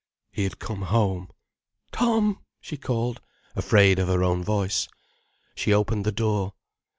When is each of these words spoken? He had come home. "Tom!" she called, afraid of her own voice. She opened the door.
He 0.31 0.41
had 0.45 0.57
come 0.57 0.81
home. 0.81 1.29
"Tom!" 1.91 2.39
she 2.59 2.75
called, 2.75 3.21
afraid 3.55 3.99
of 3.99 4.07
her 4.07 4.23
own 4.23 4.43
voice. 4.43 4.87
She 5.53 5.73
opened 5.75 6.05
the 6.05 6.11
door. 6.11 6.53